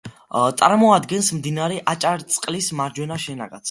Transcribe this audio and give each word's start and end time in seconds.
წარმოადგენს 0.61 1.31
მდინარე 1.37 1.79
აჭარისწყლის 1.95 2.75
მარჯვენა 2.83 3.25
შენაკადს. 3.29 3.59